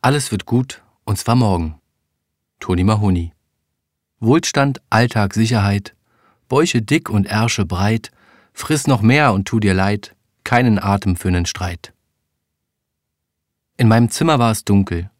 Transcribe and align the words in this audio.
Alles 0.00 0.30
wird 0.30 0.46
gut, 0.46 0.82
und 1.04 1.18
zwar 1.18 1.34
morgen. 1.34 1.80
Toni 2.60 2.84
Mahoni. 2.84 3.32
Wohlstand, 4.20 4.80
Alltag, 4.90 5.34
Sicherheit, 5.34 5.96
Bäuche 6.48 6.82
dick 6.82 7.10
und 7.10 7.26
Ärsche 7.26 7.66
breit, 7.66 8.12
friss 8.52 8.86
noch 8.86 9.02
mehr 9.02 9.32
und 9.32 9.46
tu 9.46 9.58
dir 9.58 9.74
leid, 9.74 10.14
keinen 10.44 10.78
Atem 10.78 11.16
für 11.16 11.32
nen 11.32 11.46
Streit. 11.46 11.92
In 13.76 13.88
meinem 13.88 14.08
Zimmer 14.08 14.38
war 14.38 14.52
es 14.52 14.64
dunkel. 14.64 15.10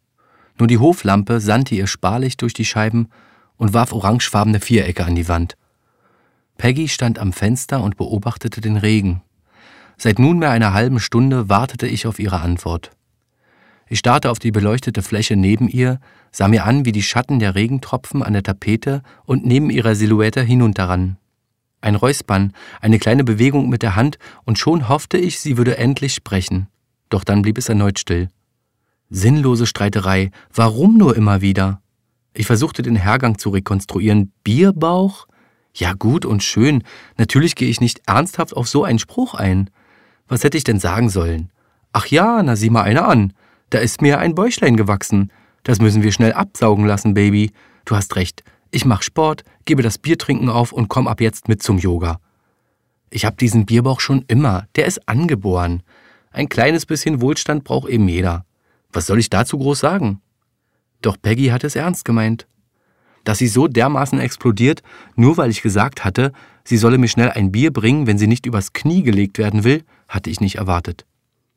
Nur 0.57 0.67
die 0.67 0.79
Hoflampe 0.79 1.41
sandte 1.41 1.75
ihr 1.75 1.87
Sparlicht 1.87 2.41
durch 2.41 2.53
die 2.53 2.65
Scheiben 2.65 3.09
und 3.57 3.73
warf 3.73 3.91
orangefarbene 3.91 4.61
Vierecke 4.61 5.05
an 5.05 5.15
die 5.15 5.27
Wand. 5.27 5.57
Peggy 6.57 6.87
stand 6.87 7.19
am 7.19 7.33
Fenster 7.33 7.83
und 7.83 7.97
beobachtete 7.97 8.61
den 8.61 8.77
Regen. 8.77 9.21
Seit 9.97 10.19
nunmehr 10.19 10.51
einer 10.51 10.73
halben 10.73 11.01
Stunde 11.01 11.49
wartete 11.49 11.85
ich 11.87 12.07
auf 12.07 12.19
ihre 12.19 12.39
Antwort. 12.39 12.91
Ich 13.89 13.99
starrte 13.99 14.29
auf 14.29 14.37
die 14.37 14.51
beleuchtete 14.51 15.01
Fläche 15.01 15.35
neben 15.35 15.67
ihr, 15.67 15.99
sah 16.31 16.47
mir 16.47 16.65
an, 16.65 16.85
wie 16.85 16.91
die 16.91 17.01
Schatten 17.01 17.39
der 17.39 17.55
Regentropfen 17.55 18.21
an 18.21 18.33
der 18.33 18.43
Tapete 18.43 19.01
und 19.25 19.45
neben 19.45 19.71
ihrer 19.71 19.95
Silhouette 19.95 20.43
hinunterrannen. 20.43 21.17
Ein 21.81 21.95
Räuspern, 21.95 22.53
eine 22.81 22.99
kleine 22.99 23.23
Bewegung 23.23 23.67
mit 23.67 23.81
der 23.81 23.95
Hand, 23.95 24.19
und 24.45 24.59
schon 24.59 24.89
hoffte 24.89 25.17
ich, 25.17 25.39
sie 25.39 25.57
würde 25.57 25.77
endlich 25.77 26.13
sprechen. 26.13 26.67
Doch 27.09 27.23
dann 27.23 27.41
blieb 27.41 27.57
es 27.57 27.67
erneut 27.67 27.97
still. 27.97 28.29
Sinnlose 29.09 29.65
Streiterei, 29.65 30.29
warum 30.53 30.97
nur 30.97 31.15
immer 31.15 31.41
wieder? 31.41 31.81
Ich 32.33 32.45
versuchte 32.45 32.83
den 32.83 32.95
Hergang 32.95 33.39
zu 33.39 33.49
rekonstruieren. 33.49 34.31
Bierbauch? 34.43 35.27
Ja 35.73 35.93
gut 35.93 36.25
und 36.25 36.43
schön, 36.43 36.83
natürlich 37.17 37.55
gehe 37.55 37.69
ich 37.69 37.81
nicht 37.81 38.01
ernsthaft 38.05 38.55
auf 38.55 38.69
so 38.69 38.83
einen 38.83 38.99
Spruch 38.99 39.33
ein. 39.33 39.71
Was 40.27 40.43
hätte 40.43 40.57
ich 40.57 40.63
denn 40.63 40.79
sagen 40.79 41.09
sollen? 41.09 41.49
Ach 41.91 42.05
ja, 42.05 42.43
na 42.43 42.55
sieh 42.55 42.69
mal 42.69 42.83
einer 42.83 43.07
an. 43.07 43.33
Da 43.69 43.79
ist 43.79 44.01
mir 44.01 44.19
ein 44.19 44.35
Bäuchlein 44.35 44.77
gewachsen. 44.77 45.31
Das 45.63 45.79
müssen 45.79 46.03
wir 46.03 46.11
schnell 46.11 46.33
absaugen 46.33 46.85
lassen, 46.85 47.13
Baby. 47.13 47.51
Du 47.85 47.95
hast 47.95 48.15
recht. 48.15 48.43
Ich 48.71 48.85
mach 48.85 49.01
Sport, 49.01 49.43
gebe 49.65 49.83
das 49.83 49.97
Biertrinken 49.97 50.49
auf 50.49 50.71
und 50.71 50.87
komm 50.87 51.07
ab 51.07 51.21
jetzt 51.21 51.47
mit 51.47 51.61
zum 51.61 51.77
Yoga. 51.77 52.19
Ich 53.09 53.25
hab 53.25 53.37
diesen 53.37 53.65
Bierbauch 53.65 53.99
schon 53.99 54.23
immer. 54.27 54.67
Der 54.75 54.85
ist 54.85 55.07
angeboren. 55.07 55.83
Ein 56.31 56.49
kleines 56.49 56.85
bisschen 56.85 57.21
Wohlstand 57.21 57.63
braucht 57.63 57.89
eben 57.89 58.07
jeder. 58.07 58.45
Was 58.91 59.07
soll 59.07 59.19
ich 59.19 59.29
dazu 59.29 59.57
groß 59.57 59.79
sagen? 59.79 60.21
Doch 61.01 61.17
Peggy 61.19 61.47
hat 61.47 61.63
es 61.63 61.75
ernst 61.75 62.05
gemeint. 62.05 62.47
Dass 63.23 63.37
sie 63.37 63.47
so 63.47 63.67
dermaßen 63.67 64.19
explodiert, 64.19 64.81
nur 65.15 65.37
weil 65.37 65.49
ich 65.49 65.61
gesagt 65.61 66.05
hatte, 66.05 66.31
sie 66.63 66.77
solle 66.77 66.97
mir 66.97 67.07
schnell 67.07 67.31
ein 67.31 67.51
Bier 67.51 67.71
bringen, 67.71 68.07
wenn 68.07 68.17
sie 68.17 68.27
nicht 68.27 68.45
übers 68.45 68.73
Knie 68.73 69.03
gelegt 69.03 69.37
werden 69.37 69.63
will, 69.63 69.83
hatte 70.07 70.29
ich 70.29 70.39
nicht 70.39 70.55
erwartet. 70.55 71.05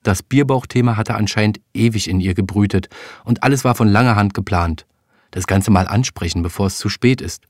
Das 0.03 0.23
Bierbauchthema 0.23 0.97
hatte 0.97 1.15
anscheinend 1.15 1.61
ewig 1.75 2.09
in 2.09 2.21
ihr 2.21 2.35
gebrütet 2.35 2.89
und 3.25 3.43
alles 3.43 3.65
war 3.65 3.75
von 3.75 3.89
langer 3.89 4.17
Hand 4.17 4.35
geplant. 4.35 4.87
Das 5.31 5.47
Ganze 5.47 5.71
mal 5.71 5.87
ansprechen, 5.87 6.43
bevor 6.43 6.67
es 6.67 6.79
zu 6.79 6.89
spät 6.89 7.21
ist. 7.21 7.47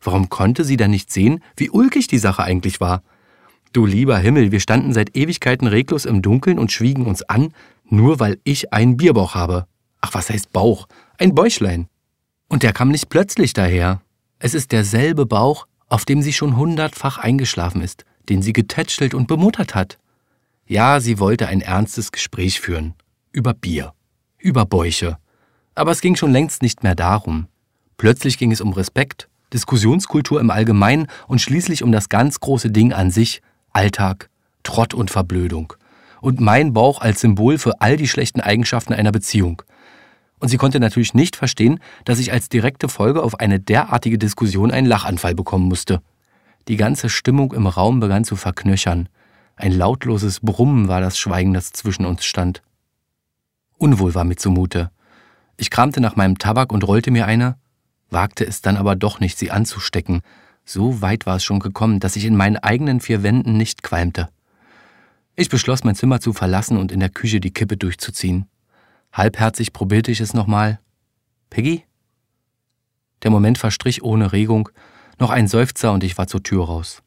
Warum 0.00 0.28
konnte 0.28 0.64
sie 0.64 0.76
denn 0.76 0.90
nicht 0.90 1.12
sehen, 1.12 1.40
wie 1.56 1.70
ulkig 1.70 2.06
die 2.06 2.18
Sache 2.18 2.42
eigentlich 2.42 2.80
war? 2.80 3.02
Du 3.72 3.84
lieber 3.84 4.18
Himmel, 4.18 4.50
wir 4.50 4.60
standen 4.60 4.92
seit 4.92 5.16
Ewigkeiten 5.16 5.66
reglos 5.66 6.06
im 6.06 6.22
Dunkeln 6.22 6.58
und 6.58 6.72
schwiegen 6.72 7.06
uns 7.06 7.22
an, 7.22 7.52
nur 7.84 8.18
weil 8.18 8.38
ich 8.44 8.72
einen 8.72 8.96
Bierbauch 8.96 9.34
habe. 9.34 9.66
Ach, 10.00 10.14
was 10.14 10.30
heißt 10.30 10.52
Bauch? 10.52 10.88
Ein 11.18 11.34
Bäuchlein. 11.34 11.88
Und 12.48 12.62
der 12.62 12.72
kam 12.72 12.88
nicht 12.88 13.10
plötzlich 13.10 13.52
daher. 13.52 14.00
Es 14.38 14.54
ist 14.54 14.72
derselbe 14.72 15.26
Bauch, 15.26 15.66
auf 15.88 16.04
dem 16.04 16.22
sie 16.22 16.32
schon 16.32 16.56
hundertfach 16.56 17.18
eingeschlafen 17.18 17.82
ist, 17.82 18.04
den 18.28 18.40
sie 18.40 18.52
getätschelt 18.52 19.14
und 19.14 19.26
bemuttert 19.26 19.74
hat. 19.74 19.98
Ja, 20.70 21.00
sie 21.00 21.18
wollte 21.18 21.48
ein 21.48 21.62
ernstes 21.62 22.12
Gespräch 22.12 22.60
führen. 22.60 22.92
Über 23.32 23.54
Bier. 23.54 23.94
Über 24.36 24.66
Bäuche. 24.66 25.16
Aber 25.74 25.92
es 25.92 26.02
ging 26.02 26.14
schon 26.14 26.30
längst 26.30 26.60
nicht 26.60 26.82
mehr 26.82 26.94
darum. 26.94 27.46
Plötzlich 27.96 28.36
ging 28.36 28.52
es 28.52 28.60
um 28.60 28.74
Respekt, 28.74 29.30
Diskussionskultur 29.54 30.38
im 30.38 30.50
Allgemeinen 30.50 31.06
und 31.26 31.40
schließlich 31.40 31.82
um 31.82 31.90
das 31.90 32.10
ganz 32.10 32.40
große 32.40 32.70
Ding 32.70 32.92
an 32.92 33.10
sich, 33.10 33.40
Alltag, 33.70 34.28
Trott 34.62 34.92
und 34.92 35.10
Verblödung. 35.10 35.72
Und 36.20 36.38
mein 36.38 36.74
Bauch 36.74 37.00
als 37.00 37.22
Symbol 37.22 37.56
für 37.56 37.80
all 37.80 37.96
die 37.96 38.06
schlechten 38.06 38.42
Eigenschaften 38.42 38.92
einer 38.92 39.10
Beziehung. 39.10 39.62
Und 40.38 40.48
sie 40.48 40.58
konnte 40.58 40.80
natürlich 40.80 41.14
nicht 41.14 41.36
verstehen, 41.36 41.80
dass 42.04 42.18
ich 42.18 42.30
als 42.30 42.50
direkte 42.50 42.90
Folge 42.90 43.22
auf 43.22 43.40
eine 43.40 43.58
derartige 43.58 44.18
Diskussion 44.18 44.70
einen 44.70 44.86
Lachanfall 44.86 45.34
bekommen 45.34 45.66
musste. 45.66 46.02
Die 46.68 46.76
ganze 46.76 47.08
Stimmung 47.08 47.54
im 47.54 47.66
Raum 47.66 48.00
begann 48.00 48.24
zu 48.24 48.36
verknöchern. 48.36 49.08
Ein 49.58 49.72
lautloses 49.72 50.38
Brummen 50.38 50.86
war 50.86 51.00
das 51.00 51.18
Schweigen, 51.18 51.52
das 51.52 51.72
zwischen 51.72 52.06
uns 52.06 52.24
stand. 52.24 52.62
Unwohl 53.76 54.14
war 54.14 54.22
mir 54.22 54.36
zumute. 54.36 54.92
Ich 55.56 55.70
kramte 55.70 56.00
nach 56.00 56.14
meinem 56.14 56.38
Tabak 56.38 56.72
und 56.72 56.86
rollte 56.86 57.10
mir 57.10 57.26
eine, 57.26 57.56
wagte 58.08 58.46
es 58.46 58.62
dann 58.62 58.76
aber 58.76 58.94
doch 58.94 59.18
nicht, 59.18 59.36
sie 59.36 59.50
anzustecken. 59.50 60.22
So 60.64 61.02
weit 61.02 61.26
war 61.26 61.36
es 61.36 61.44
schon 61.44 61.58
gekommen, 61.58 61.98
dass 61.98 62.14
ich 62.14 62.24
in 62.24 62.36
meinen 62.36 62.56
eigenen 62.56 63.00
vier 63.00 63.24
Wänden 63.24 63.56
nicht 63.56 63.82
qualmte. 63.82 64.28
Ich 65.34 65.48
beschloss, 65.48 65.82
mein 65.82 65.96
Zimmer 65.96 66.20
zu 66.20 66.32
verlassen 66.32 66.76
und 66.76 66.92
in 66.92 67.00
der 67.00 67.10
Küche 67.10 67.40
die 67.40 67.52
Kippe 67.52 67.76
durchzuziehen. 67.76 68.46
Halbherzig 69.12 69.72
probierte 69.72 70.12
ich 70.12 70.20
es 70.20 70.34
nochmal. 70.34 70.78
Peggy? 71.50 71.84
Der 73.24 73.32
Moment 73.32 73.58
verstrich 73.58 74.04
ohne 74.04 74.30
Regung, 74.30 74.68
noch 75.18 75.30
ein 75.30 75.48
Seufzer 75.48 75.92
und 75.92 76.04
ich 76.04 76.16
war 76.16 76.28
zur 76.28 76.44
Tür 76.44 76.66
raus. 76.66 77.02